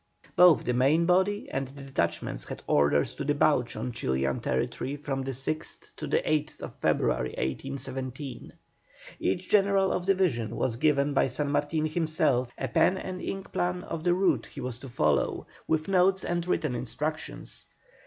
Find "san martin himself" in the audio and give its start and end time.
11.27-12.51